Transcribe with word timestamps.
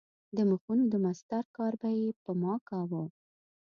د 0.35 0.37
مخونو 0.49 0.83
د 0.89 0.95
مسطر 1.05 1.43
کار 1.55 1.73
به 1.81 1.89
یې 1.99 2.09
په 2.23 2.31
ما 2.41 2.53
کاوه. 2.69 3.03